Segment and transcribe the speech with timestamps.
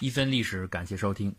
[0.00, 1.34] 一分历史，感谢收听。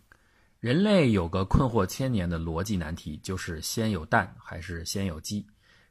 [0.59, 5.45] 人类有个困惑千年的逻辑难题，就是先有蛋还是先有鸡？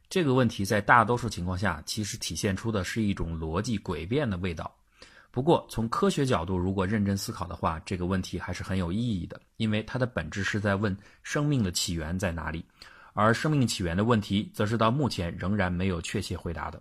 [0.07, 4.71] 这个问题在大多数情况下，其实体现出的是一种逻辑诡辩的味道。
[5.31, 12.63] 不过，从科学角度，如果认真思考的话，这个问题还是很有意义的，因为它的本质是在问生命的起源在哪里，
[13.13, 16.79] 而生命起源的问题，则是到目前仍然没有确切回答的。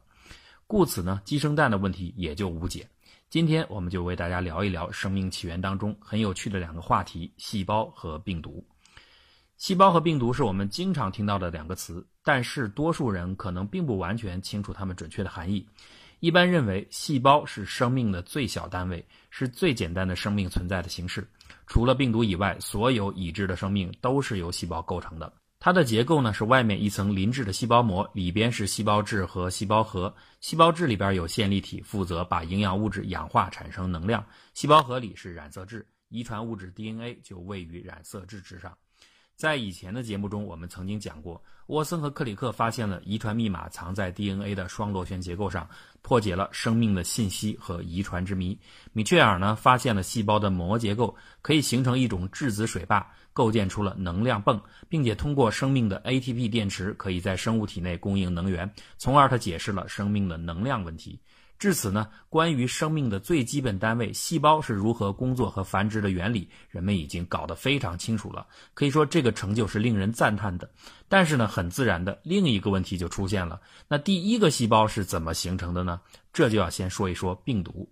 [0.66, 2.86] 故此呢，鸡生蛋的问题也就无解。
[3.30, 8.66] 今天我们就为大家聊一聊生命起源当中很有趣的两个话题：细胞和病毒。
[9.58, 15.68] 细胞和病毒是我们经常听到的两个词，但是多数人可能并不完全清楚它们准确的含义。
[16.20, 21.28] 一般认为，细胞是生命的最小单位，是最简单的生命存在的形式。
[21.66, 25.30] 除了病毒以外，所有已知的生命都是由细胞构成的。
[25.60, 30.14] 它的结构呢是外面一层磷质的细胞膜，里边是细胞质和细胞核。
[30.40, 34.24] 细胞质里边有线粒体，负责把营养物质氧化产生能量。
[34.54, 38.78] 细胞核里是染色质，遗传物质 DNA 就位于染色质之上。
[39.38, 45.68] 在以前的节目中，我们曾经讲过，沃森和克里克发现了遗传密码藏在 DNA 的双螺旋结构上，
[46.02, 48.58] 破解了生命的信息和遗传之谜。
[48.92, 61.16] 米切尔呢，发现了细胞的膜结构可以形成一种质子水坝，构建出了能量泵，并且通过生命的 ATP 电池可以在生物体内供应能源，从而他解释了生命的能量问题。
[61.58, 68.46] 至此呢，关于生命的最基本单位细胞是如何工作和繁殖的原理，人们已经搞得非常清楚了。
[68.74, 70.70] 可以说这个成就是令人赞叹的。
[71.08, 76.00] 但是呢，很自然的另一个问题就出现了：那第一个细胞是怎么形成的呢？
[76.32, 77.88] 这就要先说一说病毒。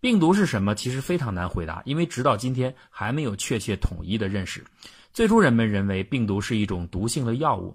[0.00, 0.74] 病毒是什么？
[0.74, 4.64] 其实非常难回答，因为直到今天还没有确切统一的认识。
[5.12, 7.74] 最初人们认为病毒是一种毒性的药物，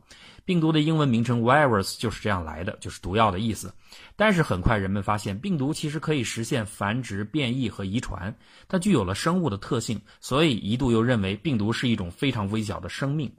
[0.52, 3.74] 病毒的英文名称 virus 就是这样来的，就是毒药的意思。
[4.18, 8.36] 但是很快人们发现，病毒其实可以实现繁殖、变异和遗传，
[8.68, 13.32] 它具有了生物的特性，所以一度又认为病毒是一种非常微小的生命。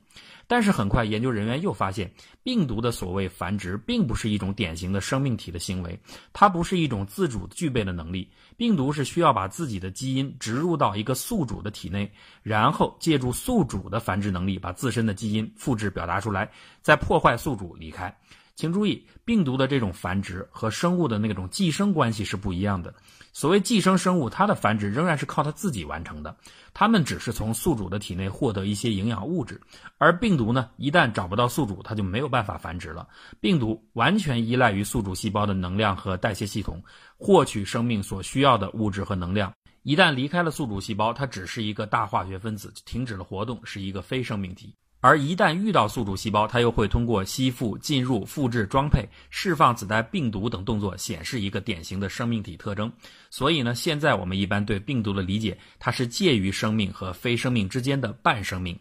[0.46, 2.10] 但是很快，研究人员又发现，
[2.42, 5.98] 病毒的所谓繁殖并不是一种典型的生命体的行为，
[6.32, 8.28] 它不是一种自主具备的能力。
[8.56, 12.10] 病毒是需要把自己的基因植入到一个宿主的体内，
[12.42, 16.50] 然后借助宿主的繁殖能力，把自身的基因复制表达出来，
[16.82, 18.14] 再破坏宿主离开。
[18.54, 22.94] 请注意，病毒的这种繁殖和生物的那种寄生关系是不一样的。
[23.32, 26.36] 所谓寄生生物，它的繁殖仍然是靠它自己完成的，
[26.74, 29.58] 它们只是从宿主的体内获得一些营养物质。
[29.96, 33.08] 而病毒呢，一旦找不到宿主，它就没有办法繁殖了。
[33.40, 36.80] 病毒完全依赖于宿主细胞的能量和代谢系统，
[37.16, 39.50] 获取生命所需要的物质和能量。
[39.82, 44.74] 一旦离开了宿主细胞，它只是一个大化学分子，停止了活动，是一个非生命体。
[45.02, 52.90] 而一旦遇到宿主细胞，它又会通过吸附、进入、复制、装配、释放子代病毒等动作，显示一个典型的生命体特征。
[53.28, 58.78] 所以呢，现在我们一般对病毒的理解，它是介于生命和非生命之间的半生命。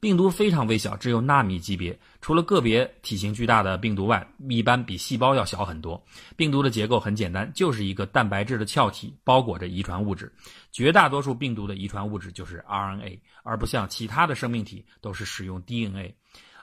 [0.00, 1.96] 病毒非常微小，只有纳米级别。
[2.22, 6.02] 除了个别体型巨大的病毒外，一般比细胞要小很多。
[6.36, 10.32] 病毒的结构很简单，就是一个蛋白质的壳体包裹着遗传物质。
[10.72, 16.14] 绝大多数病毒的遗传物质就是 RNA，而不像其他的生命体都是使用 DNA。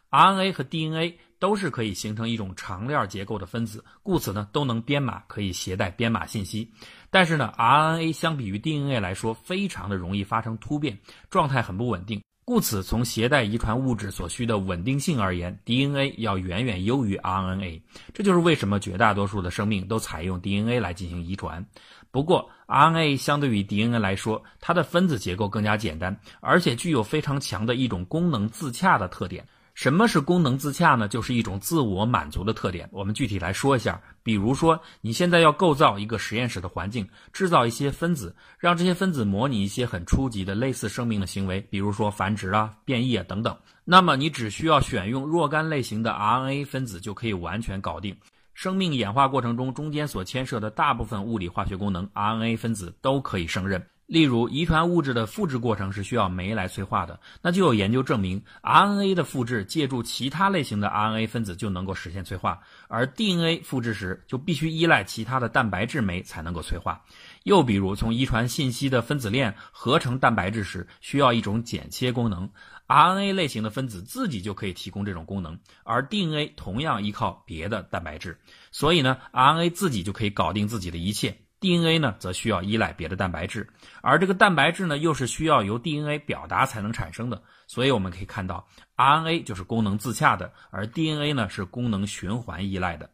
[0.10, 6.72] RNA 和 DNA 都是可以形成一种长链结构的分子，故此呢都能编码，可以携带编码信息。
[7.12, 10.98] 但是呢，RNA 相比于 DNA 来说，非常的容易发生突变，
[11.30, 12.20] 状态很不稳定。
[12.50, 17.82] 故此，从携带遗传物质所需的稳定性而言，DNA 要远远优于 RNA。
[18.14, 21.64] 这就是为什么绝大多数的生命都采用 DNA 来进行遗传。
[22.10, 29.46] 不过，RNA 相对于 DNA 来说，它的分子结构更加简单，而且具有非常强的一种功能自洽的特点。
[29.78, 31.08] 什么是功能自洽呢？
[31.08, 32.90] 就是一种自我满足的特点。
[32.92, 43.56] 我们具体来说一下，比如说，你现在要构造一个实验室的环境，制造一些分子，让这些分子模拟一些很初级的类似生命的行为，比如说繁殖啊、变异啊等等。
[43.86, 48.18] 那么你只需要选用若干类型的 RNA 分子就可以完全搞定。
[48.56, 53.80] 生命演化过程中中间所牵涉的大部分物理化学功能，RNA 分子都可以胜任。
[54.08, 67.04] 例如，遗传物质的复制过程是需要酶来催化的，那就有研究证明，RNA 的复制借助其他类型的 RNA 分子就能够实现催化，而 DNA 复制时就必须依赖其他的蛋白质酶才能够催化。
[67.44, 72.50] 又比如，从遗传信息的分子链合成蛋白质时，需要一种剪切功能
[72.88, 78.40] ，RNA 类型的分子自己就可以提供这种功能，而 DNA 同样依靠别的蛋白质，
[78.72, 81.38] 所以呢，RNA 自己就可以搞定自己的一切。
[81.60, 83.68] DNA 呢，则需要依赖别的蛋白质，
[84.02, 87.42] 而这个蛋白质呢，又是需要由 DNA 表达才能产生的。
[87.66, 93.10] 所以我们可以看到，RNA 就是功能自洽的，而 DNA 呢是功能循环依赖的。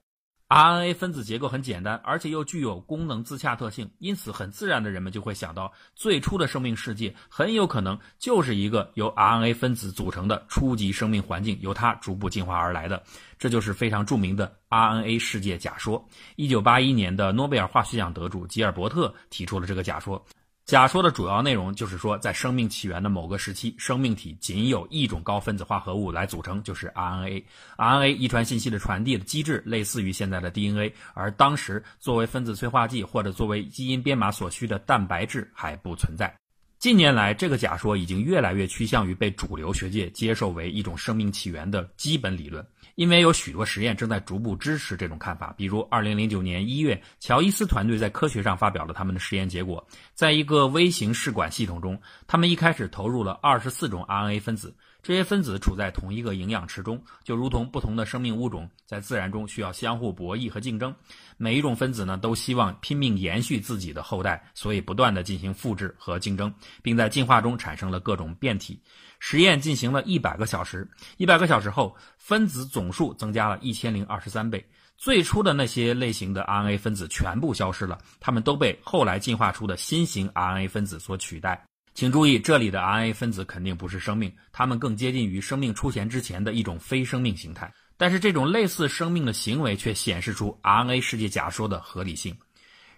[0.53, 13.01] RNA 分子结构很简单，而且又具有功能自洽特性，因此很自然的人们就会想到，最初的生命世界很有可能就是一个由 RNA 分子组成的初级生命环境，由它逐步进化而来的。
[13.39, 16.07] 这就是非常著名的 RNA 世界假说。
[16.35, 20.23] 一九八一年的诺贝尔化学奖得主吉尔伯特提出了这个假说。
[20.65, 27.43] 假说的主要内容就是说，在生命起源的某个时期，生命体仅有一种高分子化合物来组成，就是 RNA。
[27.77, 36.33] RNA 遗传信息的传递的机制类似于现在的 DNA，而当时作为分子催化剂或者作为基因编码所需的蛋白质还不存在。
[36.83, 42.67] 近年来，这个假说已经越来越趋向于被主流学界接受为一种生命起源的基本理论。
[42.95, 49.87] 因为有许多实验正在逐步支持这种看法，比如2009年1月，乔伊斯团队在科学上发表了他们的实验结果。
[50.13, 51.97] 在一个微型试管系统中，
[52.27, 60.95] 他们一开始投入了24种 RNA 分子，这些分子处在同一个营养池中，就如同不同的生命物种在自然中需要相互博弈和竞争。
[61.35, 66.51] 每一种分子呢，都希望拼命延续自己的后代，所以不断的进行复制和竞争，
[66.81, 68.81] 并在进化中产生了各种变体。
[69.19, 74.65] 实验进行了一百个小时，一百个小时后，分子总数增加了一千零二十三倍。
[74.97, 81.61] 最初的那些类型的 RNA 分子全部消失了，它们都被后来进化出的新型 RNA 分子所取代。
[81.93, 87.71] 请注意，这里的 RNA 分子肯定不是生命，它们更接近于生命出现之前的一种非生命形态。
[87.97, 92.35] 但是，这种类似生命的行为却显示出 RNA 世界假说的合理性。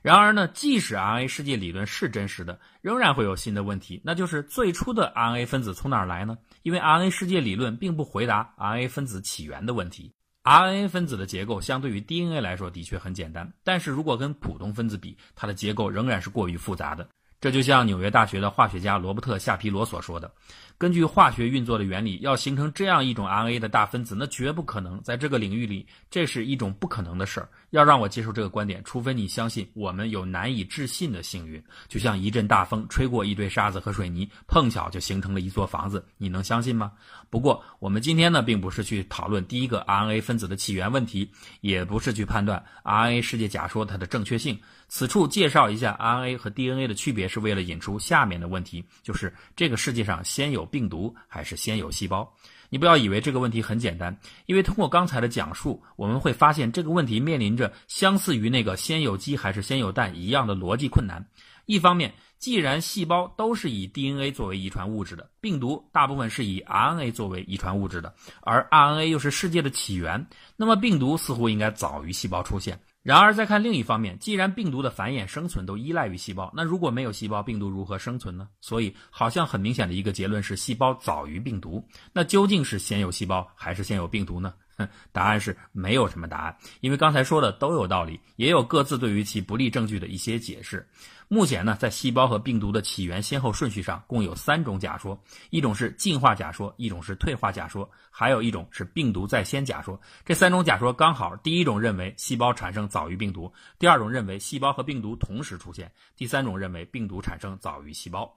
[0.02, 6.38] 然而呢，即使 RNA 世界理论是真实的，仍然会有新的问题，那就是最初的 RNA 分子从哪儿来呢？
[6.64, 10.14] 因为 RNA 世界理论并不回答 RNA 分子起源的问题。
[10.44, 17.10] RNA 分子的结构相对于 DNA 来说的确很简单，但是如果跟普通分子比，它的结构仍然是过于复杂的。
[17.40, 20.32] 这就像纽约大学的化学家罗伯特·夏皮罗所说的。
[20.78, 25.02] 根据化学运作的原理，要形成这样一种 RNA 的大分子，那绝不可能。
[25.04, 27.48] 在这个领域里，这是一种不可能的事儿。
[27.70, 36.92] 要让我接受这个观点，除非你相信我们有难以置信的幸运，就像一阵大风吹过一堆沙子和水泥，碰巧就形成了一座房子，你能相信吗？
[37.30, 41.32] 不过，我们今天呢，并不是去讨论第一个 RNA 分子的起源问题，
[41.62, 44.60] 也不是去判断 RNA 世界假说它的正确性。
[44.88, 50.64] 此处介绍一下 RNA 和 DNA 的区别，也是为了引出下面的问题，就是这个世界上先有。
[50.76, 52.32] 病毒还是先有细胞？
[52.70, 61.26] 你不要以为这个问题很简单，因为通过刚才的讲述，我们会发现这个问题面临着相似于那个先有鸡还是先有蛋一样的逻辑困难。
[61.66, 72.78] 一方面，既然细胞都是以 DNA 作为遗传物质的，病毒大部分是以 RNA 作为遗传物质的，而 RNA 又是世界的起源，那么病毒似乎应该早于细胞出现。
[73.06, 78.48] 然而，再看另一方面，既然病毒的繁衍生存都依赖于细胞，那如果没有细胞，病毒如何生存呢？
[78.62, 81.88] 所以，好像很明显的一个结论是，细胞早于病毒。
[82.12, 84.56] 那究竟是先有细胞还是先有病毒呢？
[85.12, 90.88] 答案是没有什么答案，因为刚才说的都有道理，也有各自对于其不利证据的一些解释。
[91.28, 95.20] 目前呢，在细胞和病毒的起源先后顺序上，共有三种假说：
[95.50, 100.00] 一种是进化假说，一种是退化假说，还有一种是病毒在先假说。
[100.24, 108.32] 这三种假说刚好，第一种认为细胞产生早于病毒，第二种认为细胞和病毒同时出现，第三种认为病毒产生早于细胞。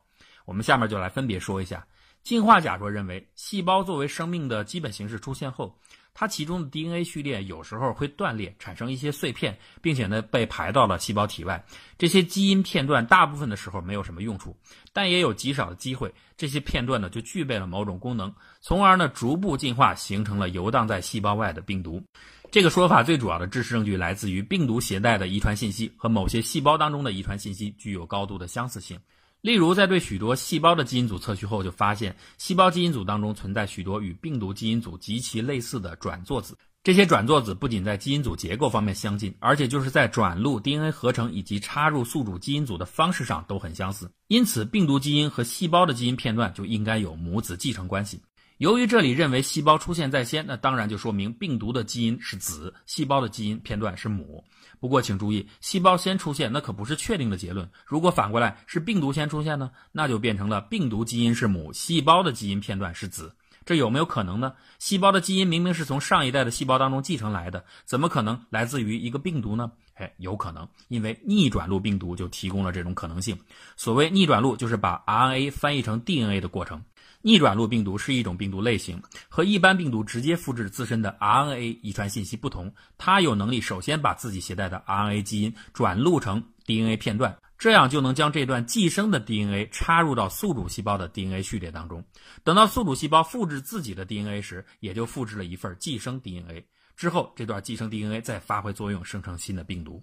[0.47, 1.87] 我们下面就来分别说一下。
[2.23, 5.79] 进化假说认为，细胞作为生命的基本形式出现后，
[6.21, 11.65] 它其中的 DNA 序列有时候会断裂，产生一些碎片，并且呢被排到了细胞体外。
[11.97, 14.57] 这些基因片段大部分的时候没有什么用处，
[14.93, 22.03] 但也有极少的机会，这些片段呢就具备了某种功能，从而呢逐步进化形成了游荡在细胞外的病毒。
[22.51, 28.99] 这个说法最主要的支持证据来自于病毒携带的遗传信息和某些细胞当中的遗传信息具有高度的相似性。
[29.41, 36.57] 例如，在对许多细胞的基因组测序后，就发现细胞基因组当中存在许多与病毒基因组极其类似的转作子。
[36.83, 44.11] 这些转作子不仅在基因组结构方面相近，而且就是在转录 DNA 合成以及插入宿主基因组的方式上都很相似。
[44.29, 48.21] 因此，病毒基因和细胞的基因片段就应该有母子继承关系。
[48.57, 54.43] 由于这里认为细胞出现在先，那当然就说明病毒的基因是子，细胞的基因片段是母。
[54.81, 57.69] 不过，请注意，细胞先出现那可不是确定的结论。
[57.85, 59.71] 如果反过来是病毒先出现呢？
[59.93, 63.35] 那就变成了病毒基因是母，细胞的基因片段是子。
[63.67, 64.55] 这有没有可能呢？
[64.79, 69.71] 细胞的基因明明是从上一代的细胞当中继承来的，怎么可能来自于一个病毒呢？
[69.95, 73.39] 哎，有可能，因为逆转录病毒就提供了这种可能性。
[73.77, 76.83] 所谓逆转录，就是把 RNA 翻译成 DNA 的过程。
[77.21, 92.05] 逆转录病毒是一种病毒类型，和一般病毒直接复制自身的 RNA 遗传信息不同，它有能力首先把自己携带的 RNA 基因转录成 DNA 片段，这样就能将这段寄生的 DNA 插入到宿主细胞的 DNA 序列当中。
[92.45, 96.65] 等到宿主细胞复制自己的 DNA 时，也就复制了一份寄生 DNA。
[96.97, 100.03] 之后这段寄生 DNA 再发挥作用，生成新的病毒。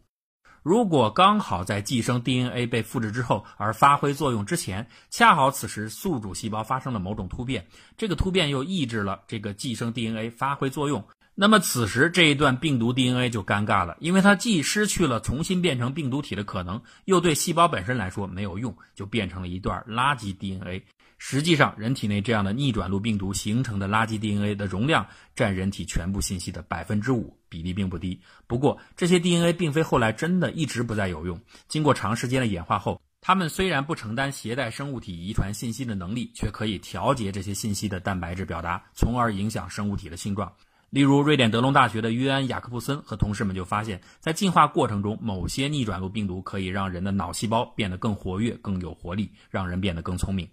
[0.65, 11.05] 如果刚好在寄生 DNA 被复制之后而发挥作用之前，恰好此时宿主细胞发生了某种突变，这个突变又抑制了这个寄生 DNA 发挥作用，
[11.36, 20.84] 那么此时这一段病毒 DNA 就尴尬了，因为它既失去了重新变成病毒体的可能，又对细胞本身来说没有用，就变成了一段垃圾 DNA。
[21.17, 28.19] 实际上，人体内这样的逆转录病毒形成的垃圾 DNA 的容量占人体全部信息的百分之五，比例并不低。
[28.48, 31.39] 不过，这些 DNA 并非后来真的一直不再有用。
[31.67, 40.51] 经过长时间的演化后，它们虽然不承担携带生物体遗传信息的能力，却可以调节这些信息的蛋白质表达，从而影响生物体的性状。
[40.91, 50.48] 例如，瑞典德隆大学的约安·雅克布森和同事们就发现，在进化过程中，某些逆转录病毒可以让人的脑细胞变得更活跃、更有活力，让人变得更聪明。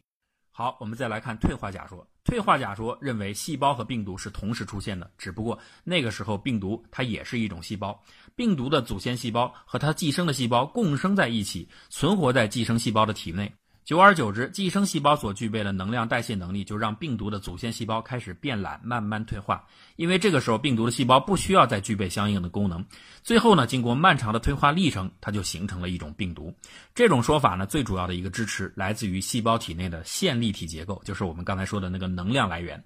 [0.54, 2.06] 好，我们再来看退化假说。
[2.24, 7.98] 退化假说认为细胞和病毒是同时出现的，只不过那个时候病毒它也是一种细胞，
[8.36, 13.52] 病毒的祖先细胞和它寄生的细胞共生在一起，存活在寄生细胞的体内。
[13.84, 19.64] 久而久之，寄生细胞所具备的能量代谢能力，就让病毒的祖先细胞开始变懒，慢慢退化。
[19.96, 22.84] 因为这个时候，病毒的细胞不需要再具备相应的功能。
[23.24, 26.54] 最后呢，经过漫长的退化历程，它就形成了一种病毒。
[26.94, 32.82] 这种说法呢，最主要的一个支持来自于细胞体内的线粒体结构，就是我们刚才说的那个能量来源。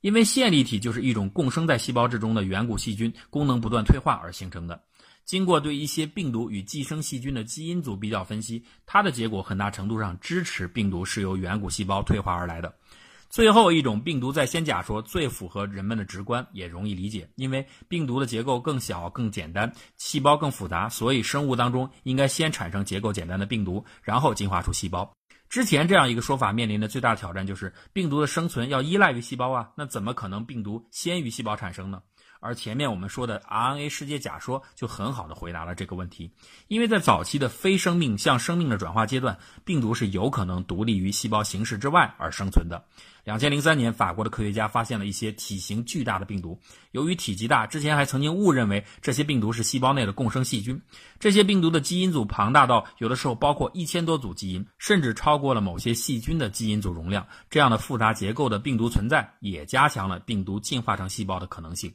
[0.00, 4.80] 因为线粒体就是一种共生在细胞之中的远古细菌，功能不断退化而形成的。
[5.28, 12.74] 经过对一些病毒与寄生细菌的基因组比较分析，它的结果很大程度上支持病毒是由远古细胞退化而来的。
[13.28, 25.12] 最后一种病毒在先假说最符合人们的直观，也容易理解，因为病毒的结构更小、更简单，细胞更复杂，所以生物当中应该先产生结构简单的病毒，然后进化出细胞。
[25.50, 32.02] 之前这样一个说法面临的最大挑战就是病毒的生存要依赖于细胞啊，那怎么可能病毒先于细胞产生呢？
[32.40, 36.30] 而前面我们说的 RNA 世界假说就很好的回答了这个问题，
[36.68, 42.84] 因为在早期的非生命向生命的转化阶段，病毒是有可能独立于细胞形式之外而生存的。
[43.24, 46.58] 两千零三年，法国的科学家发现了一些体型巨大的病毒，
[46.92, 50.80] 由于体积大，之前还曾经误认为这些病毒是细胞内的共生细菌。
[51.18, 57.26] 这些病毒的基因组庞大到有的时候包括一千多组基因，甚至超过了某些细菌的基因组容量。
[57.50, 61.92] 这样的复杂结构的病毒存在，也加强了病毒进化成细胞的可能性。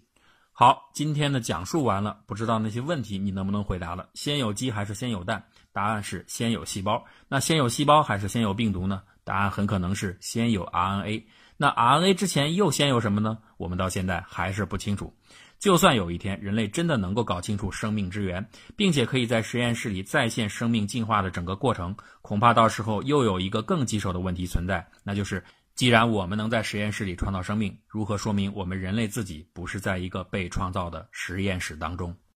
[0.55, 4.07] 好，今天的讲述完了，不知道那些问题你能不能回答了？
[4.13, 5.43] 先有鸡还是先有蛋？
[5.71, 7.03] 答案是先有细胞。
[7.27, 9.01] 那先有细胞还是先有病毒呢？
[9.23, 11.23] 答案很可能是先有 RNA。
[11.57, 13.39] 那 RNA 之前又先有什么呢？
[13.57, 15.11] 我们到现在还是不清楚。
[15.57, 25.43] 就算有一天人类真的能够搞清楚生命之源，并且可以在实验室里再现生命进化的整个过程，恐怕到时候又有一个更棘手的问题存在，那就是。
[25.75, 32.15] 既然我们能在实验室里创造生命，如何说明我们人类自己不是在一个被创造的实验室当中？